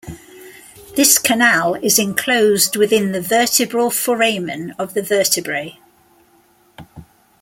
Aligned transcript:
This 0.95 1.19
canal 1.19 1.75
is 1.75 1.99
enclosed 1.99 2.75
within 2.75 3.11
the 3.11 3.21
vertebral 3.21 3.91
foramen 3.91 4.71
of 4.79 4.95
the 4.95 5.03
vertebrae. 5.03 5.77